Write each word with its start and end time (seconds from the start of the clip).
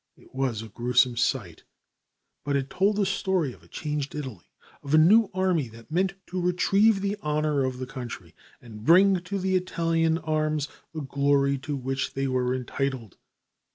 It 0.17 0.33
was 0.33 0.63
a 0.63 0.67
gruesome 0.67 1.15
sight, 1.15 1.63
but 2.43 2.55
it 2.55 2.71
told 2.71 2.95
the 2.95 3.05
story 3.05 3.53
of 3.53 3.61
a 3.61 3.67
changed 3.67 4.15
Italy, 4.15 4.49
of 4.81 4.95
a 4.95 4.97
new 4.97 5.29
army 5.31 5.67
that 5.67 5.91
meant 5.91 6.15
to 6.25 6.41
retrieve 6.41 7.01
the 7.01 7.17
honor 7.21 7.63
of 7.63 7.77
the 7.77 7.85
country, 7.85 8.33
and 8.59 8.83
bring 8.83 9.21
to 9.21 9.37
the 9.37 9.55
Italian 9.55 10.17
arms 10.17 10.67
the 10.91 11.01
glory 11.01 11.59
to 11.59 11.75
which 11.75 12.15
they 12.15 12.25
were 12.25 12.55
entitled. 12.55 13.17